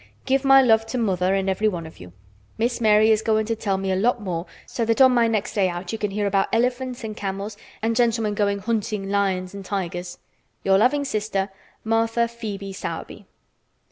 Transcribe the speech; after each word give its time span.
Give 0.25 0.43
my 0.43 0.63
love 0.63 0.87
to 0.87 0.97
mother 0.97 1.35
and 1.35 1.47
everyone 1.47 1.85
of 1.85 1.99
you. 1.99 2.11
Miss 2.57 2.81
Mary 2.81 3.11
is 3.11 3.21
going 3.21 3.45
to 3.45 3.55
tell 3.55 3.77
me 3.77 3.91
a 3.91 3.95
lot 3.95 4.19
more 4.19 4.47
so 4.65 4.83
that 4.85 4.99
on 4.99 5.11
my 5.11 5.27
next 5.27 5.53
day 5.53 5.69
out 5.69 5.91
you 5.91 5.99
can 5.99 6.09
hear 6.09 6.25
about 6.25 6.47
elephants 6.51 7.03
and 7.03 7.15
camels 7.15 7.55
and 7.83 7.95
gentlemen 7.95 8.33
going 8.33 8.57
hunting 8.57 9.11
lions 9.11 9.53
and 9.53 9.63
tigers. 9.63 10.17
"Your 10.63 10.79
loving 10.79 11.05
sister, 11.05 11.49
"Martha 11.83 12.21
Phœbe 12.21 12.73
Sowerby." 12.73 13.27